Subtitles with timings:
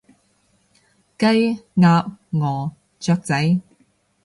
[1.19, 3.61] 雞，鴨，鵝，雀仔